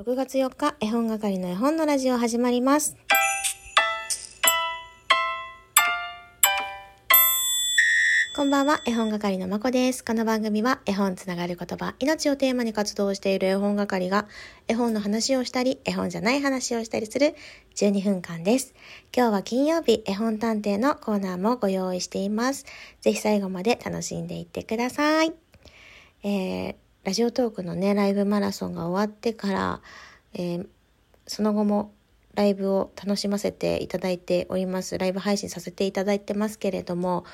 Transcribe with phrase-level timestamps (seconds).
[0.00, 2.96] 6月4日、絵本係の絵本のラジオ始まります。
[8.34, 10.02] こんばんは、絵本係のまこです。
[10.02, 14.26] この番組は絵本つながる言葉、命をテーマに活動している絵本係が
[14.68, 17.34] 絵本の話をしたり、絵本じゃない話をしたりする
[17.74, 18.72] 12分間です。
[19.14, 22.64] 今日は金曜日、絵本探偵のコーナーもご用意しています。
[23.02, 25.34] ぜひ最後まで楽しんでいってください。
[26.22, 29.80] えー、ラジオトークのね、ライブマラソンが終わってから、
[30.34, 30.66] えー
[31.26, 31.92] その後も
[32.34, 34.98] ライブを楽しませていただいております。
[34.98, 37.24] ライブ配信させていただいてますけれども、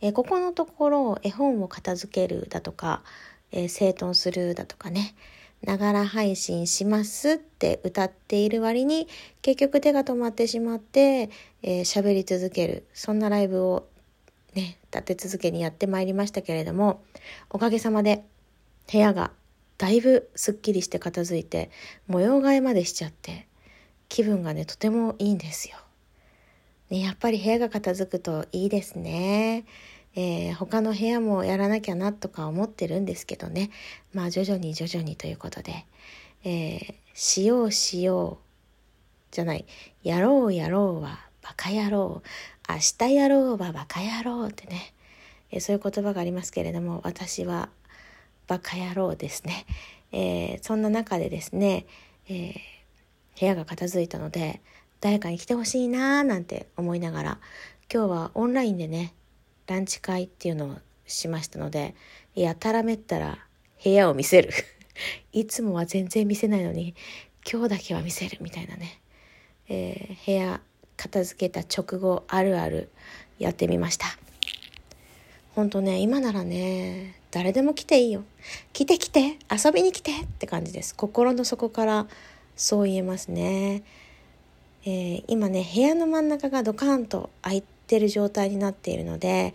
[0.00, 3.02] えーここのところ絵本を片付けるだとか、
[3.50, 5.14] えー整頓するだとかね、
[5.64, 9.08] ながら配信しますって歌っている割に
[9.42, 11.30] 結局手が止まってしまって
[11.62, 13.88] えー喋、り続けるそんなライブを
[14.54, 17.02] ね立て続けにやってまいりましたけれども
[17.50, 18.24] おかげさまで
[18.90, 19.30] 部屋が
[19.76, 21.70] だいぶすっきりして片付いて
[22.06, 23.46] 模様替えまでしちゃって
[24.08, 25.76] 気分がねとてもいいんですよ。
[26.90, 29.64] ね、やっぱり部屋が片付くといいですね。
[30.14, 33.70] えー他の部屋もやらなきゃなとか思ってるんですけどね。
[34.14, 35.84] まあ徐々に徐々にということで。
[36.44, 39.66] えーしようしようじゃない。
[40.02, 42.22] やろうやろうはバカ野郎。
[42.68, 42.76] 明
[43.08, 44.94] 日やろうはバカ野郎ってね。
[45.50, 47.68] えーそういう言葉がありますけれども、私は
[48.48, 49.66] バカ野郎ですね。
[50.10, 51.86] えーそんな中でですね、
[52.28, 52.54] えー
[53.38, 54.60] 部屋が片付いたので
[55.00, 57.38] 誰かに来てほしいなーなんて思いながら
[57.92, 59.14] 今日はオンラインでね
[59.68, 61.94] ランチ会っていうのをしましたので
[62.34, 63.38] やたらめったら
[63.84, 64.50] 部屋を見せる。
[65.32, 66.96] いつもは全然見せないのに
[67.48, 69.00] 今日だけは見せるみたいなね、
[69.68, 70.60] えー部屋
[70.96, 72.90] 片付けた直後あるある
[73.38, 74.06] やってみました。
[75.54, 78.24] ほんとね今ならね誰でも来ていいよ。
[78.72, 80.92] 来て来て遊びに来てって感じです。
[80.92, 82.08] 心の底から
[82.56, 83.84] そう言えますね、
[84.84, 89.54] えー今ね部屋の真ん中がドカンと空いてる状態になっているので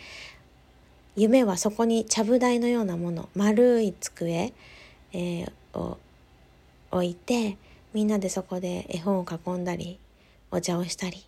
[1.17, 4.53] 夢はそこにちゃぶ台のようなもの丸い机、
[5.11, 5.97] えーを
[6.91, 7.57] 置いて
[7.93, 9.99] みんなでそこで絵本を囲んだり
[10.51, 11.25] お茶をしたり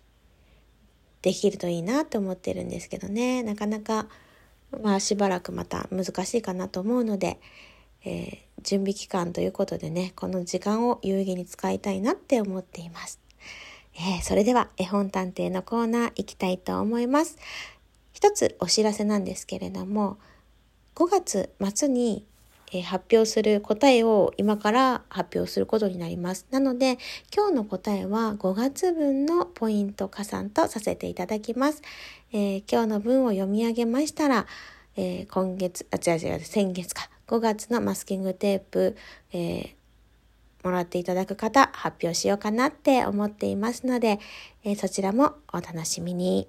[1.20, 3.42] できるといいなと思ってるんですけどね。
[3.42, 4.06] なかなか
[4.82, 7.40] まあしばらくまた難しいかなと思うので、
[8.04, 13.20] えー準備期間ということでねこの時間を有意義に使いたいなって思っています、
[13.94, 17.38] えーそれでは絵本探偵のコーナー行きたいと思います。
[18.12, 20.16] 一つお知らせなんですけれども
[20.94, 22.24] 5月末に
[22.72, 26.46] え発表する答えを今から発表することになります。
[26.50, 26.98] なので、
[27.34, 31.82] 今日の答えは5月分のポイント加算とさせていただきます。
[32.32, 34.46] えー今日の分を読み上げましたら、
[34.96, 38.96] えー今月、あ、違う違う、先月か、5月のマスキングテープ、
[39.32, 39.76] えー
[40.64, 44.18] もらっていただく方、発表しようかなって思っていますので、
[44.64, 46.48] えそちらもお楽しみに。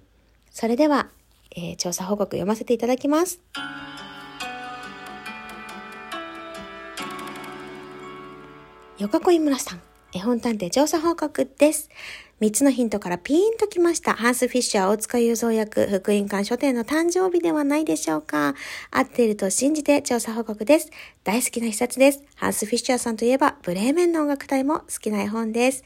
[0.50, 1.10] それでは、
[1.56, 3.40] え調査報告読ませていただきます。
[8.98, 9.82] よかこいむらさん、
[10.12, 11.92] 絵本探偵調査報告です。
[12.42, 14.16] 3つのヒントからピーンときました。
[14.16, 18.56] ハンス・フィッシャー大塚雄三役、福音館書店の誕生日ではないでしょうか。
[18.90, 20.90] 合っていると信じて調査報告です。
[21.24, 22.24] 大好きな一冊です。
[22.38, 25.84] ハンス・フィッシャーさんといえば、ブレーメンの音楽隊も好きな絵本です。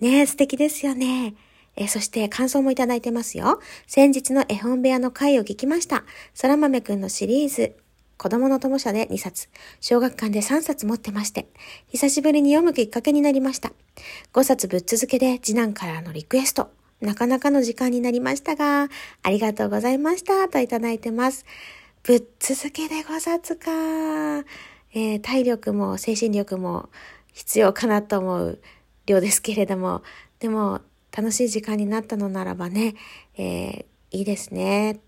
[0.00, 1.36] ねえ、素敵ですよね。
[1.76, 3.60] えそして感想もいただいてますよ。
[3.86, 6.02] 先日の絵本部屋の回を聞きました。
[6.34, 7.76] そら豆くんのシリーズ、
[8.18, 9.48] 子供の友社で2冊、
[9.80, 11.46] 小学館で3冊持ってまして、
[11.86, 13.72] 久しぶりに読むきっかけになりました。
[14.32, 16.70] 5冊ぶっ続けで次男からのリクエスト。
[17.00, 18.88] なかなかの時間になりましたが、
[19.22, 21.46] ありがとうございましたといただいてます。
[22.02, 23.70] ぶっ続けで5冊か。
[24.94, 26.88] えー体力も精神力も
[27.32, 28.60] 必要かなと思う
[29.06, 30.02] 量ですけれども、
[30.40, 30.80] でも
[31.16, 32.96] 楽しい時間になったのならばね、
[33.36, 35.00] えーいいですね。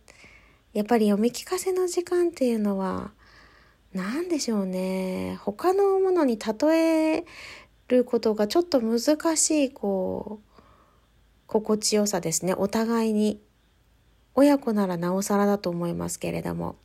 [0.73, 3.13] やっぱり読み聞かせの時間っていうのは、
[3.93, 5.39] 何でしょうね。
[5.43, 7.25] 他のものに例え
[7.89, 10.61] ることがちょっと難しい、こう、
[11.47, 12.55] 心地よさですね。
[12.55, 13.41] お互いに。
[14.35, 16.77] 親子ならなおさらだと思いますけれども、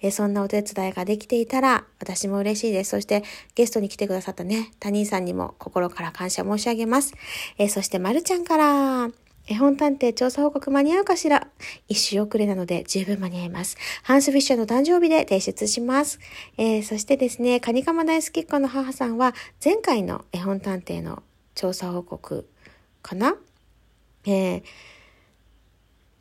[0.00, 2.90] えそんなお手伝いができていたら私も嬉しいです。
[2.90, 3.24] そして
[3.54, 7.12] ゲストに来てくださったね、他人さんにも心から感謝申し上げます。
[7.58, 9.10] えそしてまるちゃんから、
[9.48, 11.48] 絵本探偵調査報告間に合うかしら？
[11.88, 13.76] 一周遅れなので十分間に合います。
[14.02, 16.20] ハンス・フィッシャーの誕生日で提出します。
[16.58, 21.22] えーそしてですね、カニカマ大好きっ子の母さんは前回の絵本探偵の
[21.54, 22.48] 調査報告
[23.02, 23.36] かな？
[24.24, 24.62] えー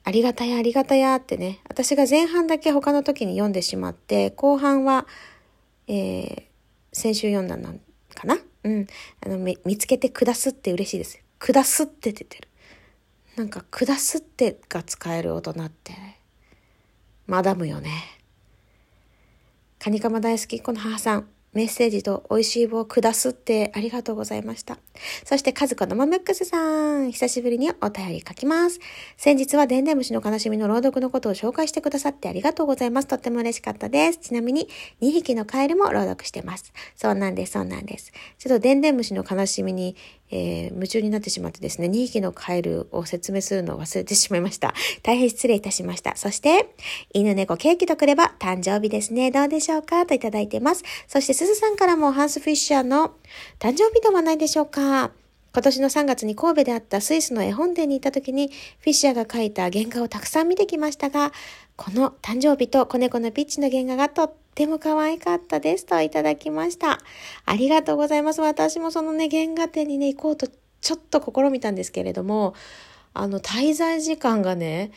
[0.03, 5.05] ありがたやありがたやってね、私が前半だけ他の時に読んでしまって、後半は、
[5.87, 6.43] えー
[6.91, 7.79] 先週読んだの
[8.15, 8.37] かな？
[8.63, 8.87] うん。
[9.23, 11.23] あの、見つけて下すって嬉しいです。
[11.39, 12.47] 下すって出てる。
[13.35, 15.93] なんか、下すってが使える大人って、
[17.27, 17.91] マダムよね。
[19.79, 21.27] カニカマ大好きこの母さん。
[21.53, 24.77] メッセージと美味しい棒を下すってありがとうございました。
[25.25, 27.11] そして、カズコのマムックスさん。
[27.11, 28.79] 久しぶりにお便り書きます。
[29.17, 33.07] 先日はデンデムシの悲しみの朗読のことを紹介してくださってありがとうございます。
[33.07, 34.19] とっても嬉しかったです。
[34.19, 34.69] ちなみに、
[35.01, 36.71] 2匹のカエルも朗読してます。
[36.95, 38.13] そうなんです、そうなんです。
[38.37, 39.97] ちょっとデンデムシの悲しみに
[40.31, 44.73] えー、夢中になってしまってですね、2匹のカエルを説明するのを忘れてしまいました。
[45.03, 46.15] 大変失礼いたしました。
[46.15, 46.73] そして、
[47.13, 49.31] 犬猫ケーキとくれば誕生日ですね。
[49.31, 50.05] どうでしょうか？
[50.05, 50.83] といただいてます。
[51.07, 53.11] そして、すずさんからもハンス・フィッシャーの
[53.59, 55.11] 誕生日ではないでしょうか？
[55.53, 58.47] 今年の3月に神戸であったスイスの絵本店に行った時に
[58.79, 61.33] フィッシャーが描いた原画をたくさん見てきましたが、
[61.75, 66.99] この誕生日と子猫のピッチの原画がとっても可愛かったですといただきました。
[67.45, 68.41] ありがとうございます。
[68.41, 70.47] 私もそのね、原画展にね、行こうと
[70.81, 72.53] ちょっと試みたんですけれども、
[73.13, 74.91] あの、滞在時間がね、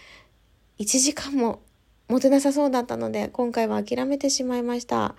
[0.79, 1.63] 1時間も
[2.09, 5.15] 持てなさそうだったので、今回は諦めてしまいました。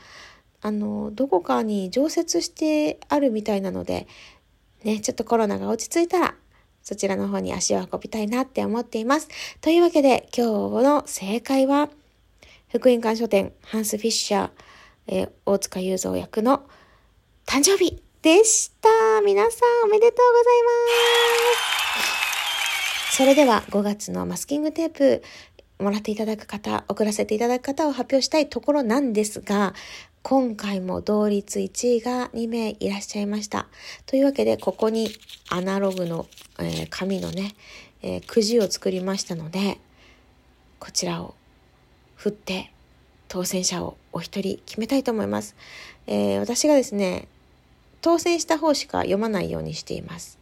[0.61, 4.07] あの、どこかに常設してあるみたいなので、
[4.83, 6.35] ね、ちょっとコロナが落ち着いたら、
[6.81, 9.27] そちらの方に足を運びたいなって思っています。
[9.61, 10.45] というわけで、今
[10.79, 11.89] 日の正解は、
[12.77, 14.49] 福音館書店、ハンス・フィッシャー、
[15.07, 16.63] えー、大塚雄三役の
[17.45, 18.89] 誕生日でした。
[19.25, 20.63] 皆さんおめでとうござい
[23.09, 23.15] ます。
[23.15, 25.23] それでは5月のマスキングテープ
[25.79, 29.73] もらっていただく方、送らせていただく方を発表したいところなんですが、
[30.21, 33.67] 今回も同率1位が2名いらっしゃいました。
[34.05, 35.11] というわけで、ここに
[35.47, 36.27] アナログの、
[36.59, 37.55] えー、紙のね、
[38.01, 39.77] えー、くじを作りましたので、
[40.79, 41.35] こちらを
[42.15, 42.71] 振って
[43.27, 45.55] 当選者をお一人決めたいと思います。
[46.07, 47.27] えー、私がですね、
[48.01, 50.37] 当選した方しか読まないようにしています。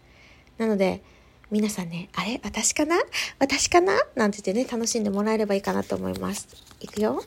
[0.57, 1.01] なので、
[1.49, 2.97] 皆さんね、あれ私かな？
[3.39, 3.93] 私かな？
[4.15, 6.47] なんて言ってね、楽しんでもらえればいいかなと思います。
[6.79, 7.23] いくよ。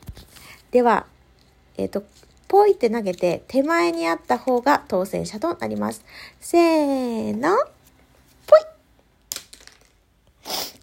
[0.71, 1.05] では、
[1.77, 2.03] えっ、ー、と、
[2.47, 6.03] ポイって投げて手前にあった方が当選者となります。
[6.39, 7.57] せーの、
[8.45, 8.61] ポイ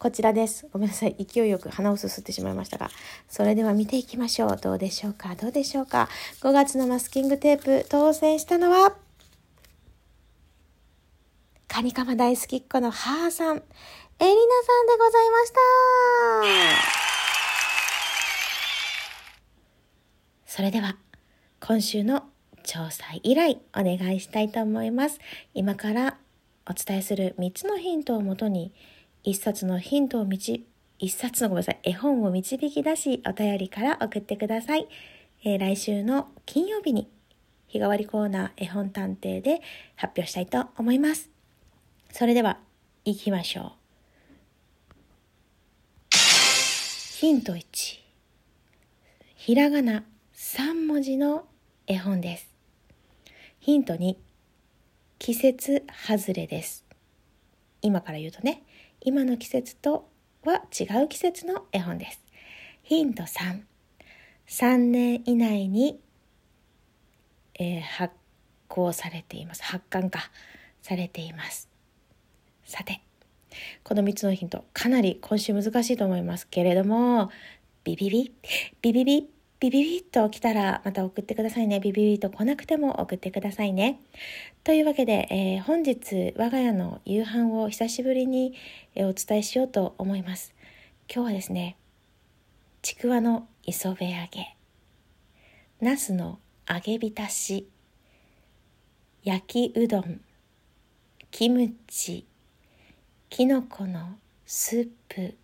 [0.04, 0.68] こちらです。
[0.70, 1.16] ごめんなさい。
[1.18, 2.90] 勢いよく鼻をすすってしまいましたが。
[3.26, 4.58] それでは見ていきましょう。
[4.58, 5.34] どうでしょうか？
[5.34, 6.10] どうでしょうか
[6.42, 8.94] ?5 月のマスキングテープ当選したのは、
[11.68, 13.64] カニカマ大好きっ子の母さん、エリナ
[14.26, 15.58] さんでございました。
[20.44, 20.98] それでは、
[21.60, 22.24] 今週の
[22.62, 25.18] 調査依頼お願いしたいと思います。
[25.54, 26.18] 今から
[26.68, 28.74] お伝えする3つのヒントをもとに、
[29.24, 30.66] 1冊のヒントを導、
[31.00, 34.86] 1冊のごめんなさい、絵本を導き出し、お便りから送ってください。
[35.44, 37.08] えー、来週の金曜日に
[37.66, 39.62] 日替わりコーナー絵本探偵で
[39.96, 41.30] 発表したいと思います。
[42.12, 42.60] それでは、
[43.06, 43.84] 行きましょう。
[47.18, 48.00] ヒント1。
[49.36, 50.04] ひらがな
[50.34, 51.46] 3文字の
[51.86, 52.54] 絵本です。
[53.58, 54.16] ヒント2、
[55.18, 56.83] 季節外れです。
[57.84, 58.62] 今から言うとね、
[59.02, 60.08] 今の季節と
[60.42, 62.24] は違う季節の絵本です。
[62.82, 63.60] ヒント3、
[64.48, 66.00] 3年以内に、
[67.58, 68.14] えー、発
[68.68, 69.62] 行されています。
[69.62, 70.30] 発刊か、
[70.80, 71.68] されています。
[72.64, 73.02] さて、
[73.82, 77.30] この3つのヒント、かなり今週難しいと思いますけれども、
[77.84, 78.32] ビビビ、
[78.80, 79.28] ビビビ、
[79.64, 81.80] ビビビッと来たらまた送ってくださいね。
[81.80, 83.98] ビビビッと来なくても送ってくださいね。
[84.62, 88.52] というわけで、えー、本日我が家の夕飯を久しぶりに、
[88.94, 90.52] お伝えしようと思います。
[91.10, 91.78] 今日はですね、
[92.82, 94.54] ちくわの磯辺揚げ、
[95.80, 97.66] なすの揚げ浸し、
[99.22, 100.20] 焼きうどん、
[101.30, 102.26] キムチ、
[103.30, 105.34] きのこのスープ、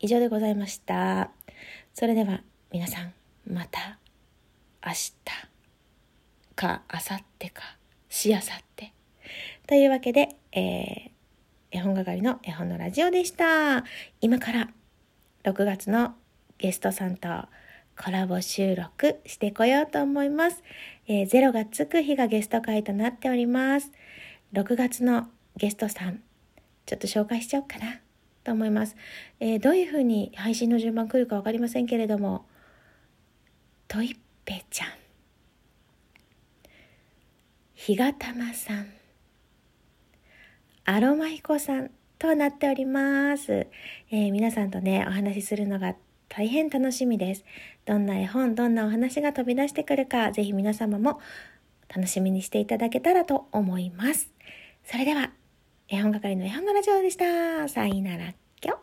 [0.00, 1.30] 以上でございました。
[1.94, 3.12] それでは皆さん、
[3.46, 3.98] また
[4.84, 5.12] 明日
[6.54, 7.62] か明後日か
[8.08, 8.92] しあさって。
[9.66, 13.84] というわけで、えー、絵本係の絵本のラジオでした。
[14.20, 14.70] 今から
[15.44, 16.14] 6月の
[16.58, 17.28] ゲストさんと
[18.02, 20.62] コラボ収録してこようと思います、
[21.06, 23.90] えー、0がつく日がゲスト会となっております。
[24.52, 25.26] 6月の
[25.56, 26.22] ゲストさん
[26.86, 28.00] ちょっと紹介しちゃおうかな
[28.44, 28.96] と思います、
[29.40, 32.46] えー、どういうふうに配信の順番来るか分かりませんけれども
[33.88, 34.88] トイッペちゃん
[37.74, 38.86] ひがたまさん
[40.84, 43.66] アロマヒコさんとなっております、
[44.10, 45.94] えー、皆さんとねお話しするのが
[46.28, 47.44] 大変楽しみです
[47.84, 51.20] どんな絵本どんなお話が飛び出してくるかぜひ皆様も
[51.94, 54.30] 楽しみにしていただけたらと思います。
[54.84, 55.30] それでは、
[55.88, 57.68] 絵本係の絵本のラジオでした。
[57.68, 58.78] さよなら、きょ。